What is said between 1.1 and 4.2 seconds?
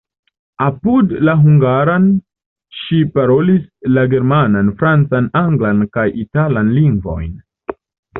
la hungaran ŝi parolis la